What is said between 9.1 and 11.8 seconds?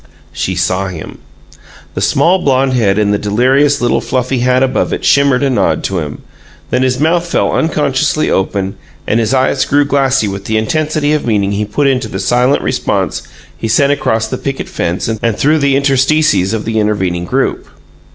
his eyes grew glassy with the intensity of meaning he